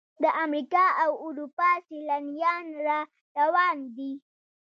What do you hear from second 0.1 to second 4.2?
د امریکا او اروپا سیلانیان را روان دي.